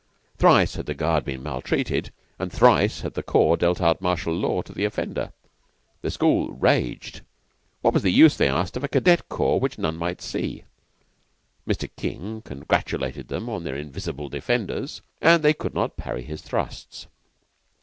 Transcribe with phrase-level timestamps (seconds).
[0.39, 4.63] Thrice had the guard been maltreated and thrice had the corps dealt out martial law
[4.63, 5.31] to the offender.
[6.01, 7.21] The school raged.
[7.83, 10.63] What was the use, they asked, of a cadet corps which none might see?
[11.67, 11.87] Mr.
[11.97, 17.05] King congratulated them on their invisible defenders, and they could not parry his thrusts.